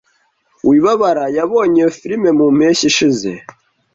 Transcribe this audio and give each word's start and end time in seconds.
Wibabara 0.67 1.25
yabonye 1.37 1.77
iyo 1.81 1.89
firime 1.97 2.29
mu 2.37 2.47
mpeshyi 2.57 2.85
ishize. 2.91 3.31